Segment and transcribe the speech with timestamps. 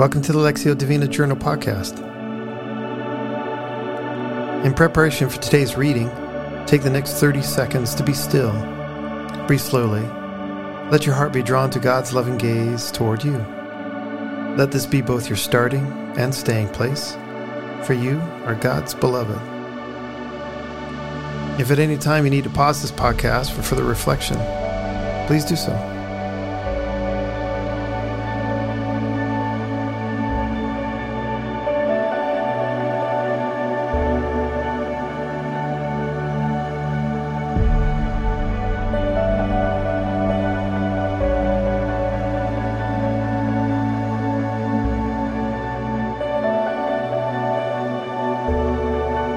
[0.00, 1.98] Welcome to the Lectio Divina Journal podcast.
[4.64, 6.08] In preparation for today's reading,
[6.64, 8.52] take the next 30 seconds to be still.
[9.46, 10.00] Breathe slowly.
[10.90, 13.36] Let your heart be drawn to God's loving gaze toward you.
[14.56, 15.84] Let this be both your starting
[16.16, 17.12] and staying place,
[17.84, 19.36] for you are God's beloved.
[21.60, 24.38] If at any time you need to pause this podcast for further reflection,
[25.26, 25.99] please do so.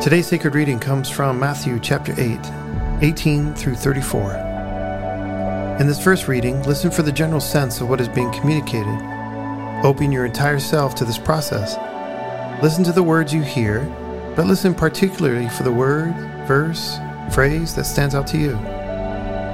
[0.03, 2.37] Today's sacred reading comes from Matthew chapter 8,
[3.01, 4.33] 18 through 34.
[5.79, 8.99] In this first reading, listen for the general sense of what is being communicated.
[9.81, 11.77] Open your entire self to this process.
[12.61, 13.85] Listen to the words you hear,
[14.35, 16.13] but listen particularly for the word,
[16.49, 16.97] verse,
[17.33, 18.57] phrase that stands out to you.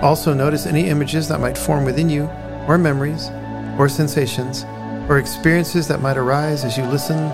[0.02, 2.24] Also, notice any images that might form within you,
[2.68, 3.30] or memories,
[3.78, 4.64] or sensations,
[5.08, 7.32] or experiences that might arise as you listen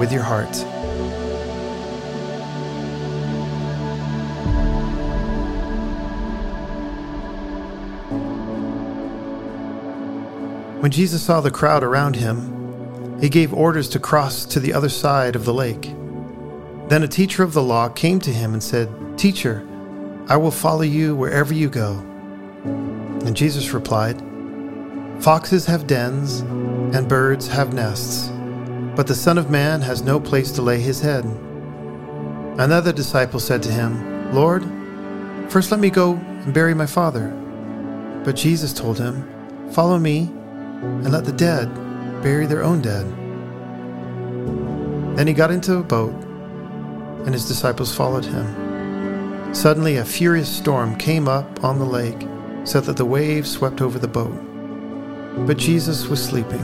[0.00, 0.66] with your heart.
[10.86, 14.88] When Jesus saw the crowd around him, he gave orders to cross to the other
[14.88, 15.92] side of the lake.
[16.86, 19.66] Then a teacher of the law came to him and said, Teacher,
[20.28, 21.94] I will follow you wherever you go.
[22.62, 24.22] And Jesus replied,
[25.18, 26.42] Foxes have dens,
[26.94, 28.28] and birds have nests,
[28.94, 31.24] but the Son of Man has no place to lay his head.
[32.60, 34.62] Another disciple said to him, Lord,
[35.50, 37.30] first let me go and bury my father.
[38.24, 39.28] But Jesus told him,
[39.72, 40.30] Follow me
[41.04, 41.72] and let the dead
[42.22, 43.06] bury their own dead.
[45.16, 46.14] Then he got into a boat,
[47.24, 49.54] and his disciples followed him.
[49.54, 52.28] Suddenly, a furious storm came up on the lake,
[52.64, 54.34] so that the waves swept over the boat.
[55.46, 56.62] But Jesus was sleeping.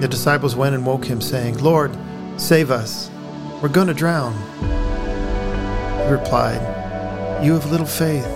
[0.00, 1.96] The disciples went and woke him, saying, Lord,
[2.36, 3.10] save us.
[3.62, 4.34] We're going to drown.
[6.06, 6.60] He replied,
[7.44, 8.26] You have little faith.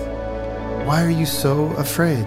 [0.87, 2.25] Why are you so afraid?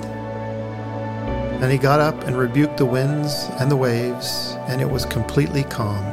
[1.62, 5.64] Then he got up and rebuked the winds and the waves, and it was completely
[5.64, 6.04] calm.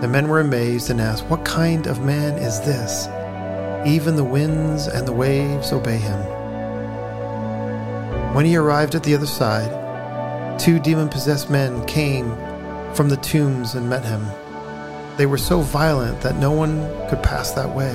[0.00, 3.06] The men were amazed and asked, What kind of man is this?
[3.86, 6.18] Even the winds and the waves obey him.
[8.34, 12.34] When he arrived at the other side, two demon possessed men came
[12.94, 14.26] from the tombs and met him.
[15.18, 17.92] They were so violent that no one could pass that way.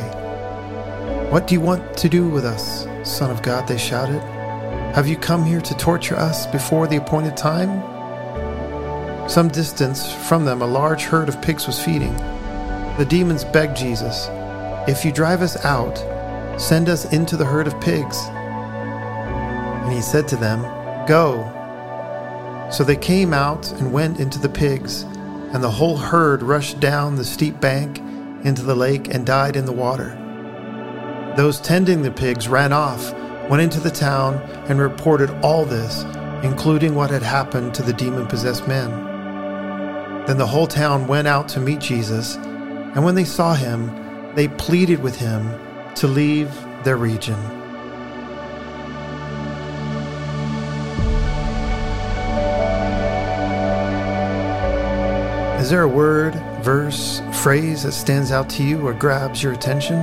[1.32, 3.68] What do you want to do with us, Son of God?
[3.68, 4.22] They shouted.
[4.98, 7.84] Have you come here to torture us before the appointed time?
[9.30, 12.18] Some distance from them, a large herd of pigs was feeding.
[12.98, 14.28] The demons begged Jesus,
[14.90, 16.00] If you drive us out,
[16.60, 18.18] send us into the herd of pigs.
[18.26, 20.64] And he said to them,
[21.06, 21.44] Go.
[22.72, 27.18] So they came out and went into the pigs, and the whole herd rushed down
[27.18, 28.00] the steep bank
[28.44, 30.16] into the lake and died in the water.
[31.38, 33.14] Those tending the pigs ran off
[33.50, 34.36] went into the town
[34.68, 36.04] and reported all this,
[36.44, 38.90] including what had happened to the demon possessed men.
[40.26, 44.48] Then the whole town went out to meet Jesus, and when they saw him, they
[44.50, 45.58] pleaded with him
[45.96, 46.52] to leave
[46.84, 47.40] their region.
[55.60, 60.00] Is there a word, verse, phrase that stands out to you or grabs your attention?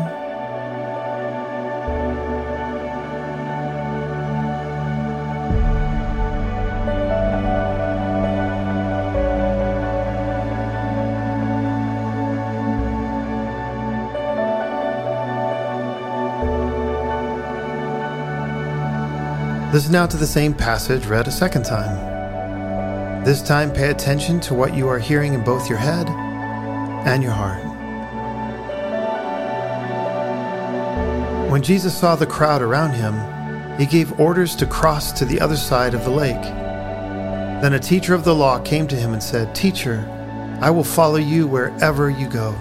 [19.75, 23.25] Listen now to the same passage read a second time.
[23.25, 27.33] This time, pay attention to what you are hearing in both your head and your
[27.33, 27.61] heart.
[31.51, 33.19] When Jesus saw the crowd around him,
[33.77, 36.43] he gave orders to cross to the other side of the lake.
[37.61, 40.09] Then a teacher of the law came to him and said, Teacher,
[40.61, 42.53] I will follow you wherever you go.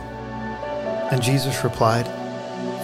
[1.12, 2.08] And Jesus replied,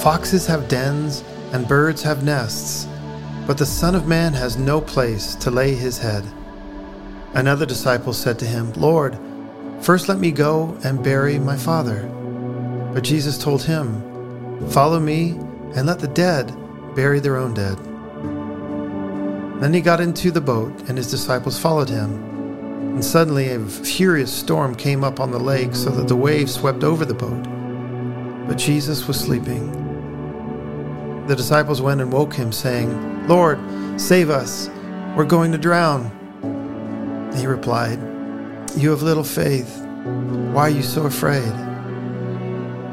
[0.03, 2.87] Foxes have dens and birds have nests
[3.49, 6.23] but the Son of Man has no place to lay his head.
[7.33, 9.17] Another disciple said to him, Lord,
[9.81, 12.03] first let me go and bury my father.
[12.93, 15.31] But Jesus told him, Follow me
[15.75, 16.55] and let the dead
[16.93, 17.79] bury their own dead.
[19.59, 22.23] Then he got into the boat, and his disciples followed him.
[22.93, 26.83] And suddenly a furious storm came up on the lake so that the waves swept
[26.83, 27.47] over the boat.
[28.47, 29.71] But Jesus was sleeping.
[31.25, 33.59] The disciples went and woke him, saying, Lord,
[34.01, 34.69] save us.
[35.15, 36.09] We're going to drown.
[37.37, 37.99] He replied,
[38.75, 39.77] You have little faith.
[40.51, 41.53] Why are you so afraid?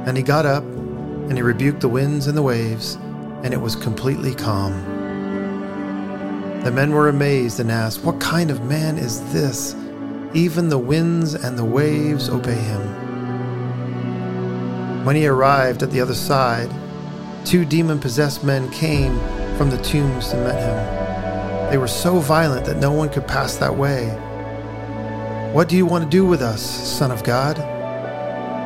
[0.05, 2.97] And he got up and he rebuked the winds and the waves,
[3.45, 4.75] and it was completely calm.
[6.65, 9.75] The men were amazed and asked, What kind of man is this?
[10.35, 12.83] Even the winds and the waves obey him.
[15.03, 16.69] When he arrived at the other side,
[17.47, 19.19] two demon possessed men came
[19.57, 21.71] from the tombs and met him.
[21.71, 24.09] They were so violent that no one could pass that way.
[25.53, 27.57] What do you want to do with us, Son of God?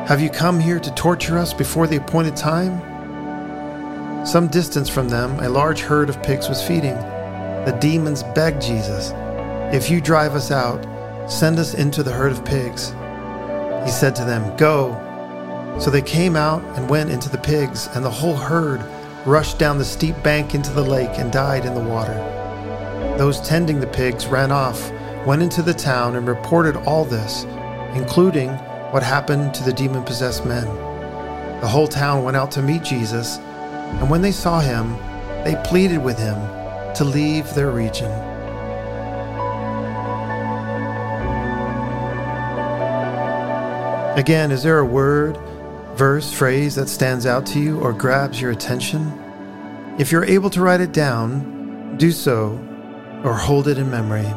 [0.07, 2.81] Have you come here to torture us before the appointed time?
[4.25, 6.95] Some distance from them, a large herd of pigs was feeding.
[6.95, 9.13] The demons begged Jesus,
[9.73, 10.85] If you drive us out,
[11.31, 12.89] send us into the herd of pigs.
[13.85, 14.97] He said to them, Go.
[15.79, 18.81] So they came out and went into the pigs, and the whole herd
[19.25, 22.15] rushed down the steep bank into the lake and died in the water.
[23.17, 24.91] Those tending the pigs ran off,
[25.25, 27.43] went into the town, and reported all this,
[27.93, 28.49] including
[28.91, 30.65] what happened to the demon possessed men.
[31.61, 34.97] The whole town went out to meet Jesus, and when they saw him,
[35.43, 36.35] they pleaded with him
[36.95, 38.11] to leave their region.
[44.17, 45.37] Again, is there a word,
[45.95, 49.11] verse, phrase that stands out to you or grabs your attention?
[49.99, 52.59] If you're able to write it down, do so
[53.23, 54.31] or hold it in memory.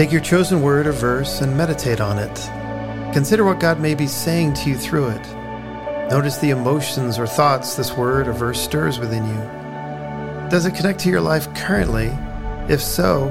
[0.00, 2.34] Take your chosen word or verse and meditate on it.
[3.12, 5.28] Consider what God may be saying to you through it.
[6.10, 10.48] Notice the emotions or thoughts this word or verse stirs within you.
[10.48, 12.16] Does it connect to your life currently?
[12.72, 13.28] If so,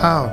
[0.00, 0.26] how?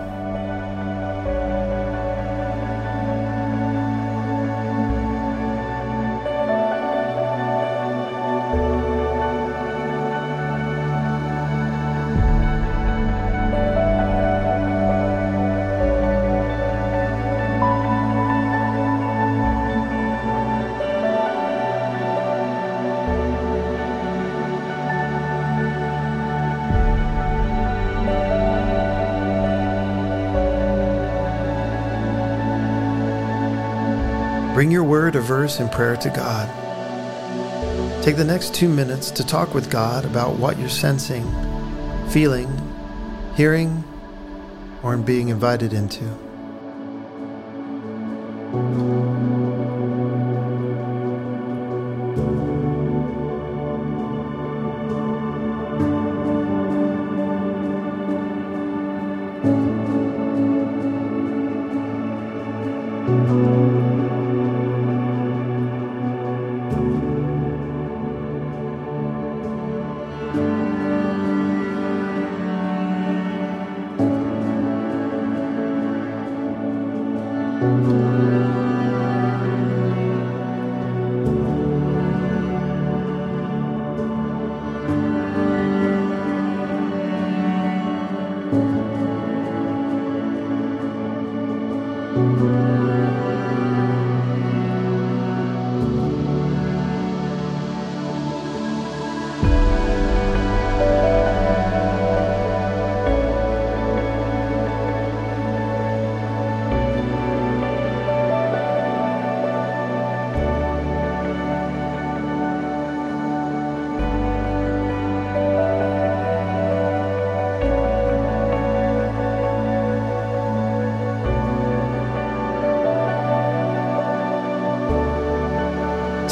[34.56, 36.48] Bring your word or verse and prayer to God.
[38.02, 41.26] Take the next two minutes to talk with God about what you're sensing,
[42.08, 42.48] feeling,
[43.36, 43.84] hearing,
[44.82, 46.06] or being invited into.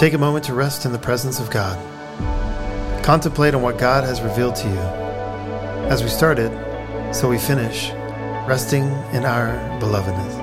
[0.03, 1.79] Take a moment to rest in the presence of God.
[3.05, 4.77] Contemplate on what God has revealed to you.
[5.88, 6.51] As we started,
[7.15, 7.89] so we finish,
[8.45, 8.83] resting
[9.13, 10.42] in our belovedness.